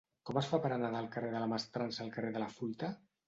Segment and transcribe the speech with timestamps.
[0.27, 2.93] Com es fa per anar del carrer de la Mestrança al carrer de la Fruita?